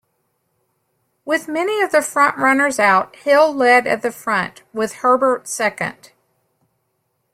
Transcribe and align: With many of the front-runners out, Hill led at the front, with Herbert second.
With 1.25 1.47
many 1.47 1.79
of 1.79 1.91
the 1.91 2.01
front-runners 2.01 2.79
out, 2.79 3.15
Hill 3.17 3.53
led 3.53 3.85
at 3.85 4.01
the 4.01 4.09
front, 4.11 4.63
with 4.73 4.93
Herbert 4.93 5.47
second. 5.47 6.11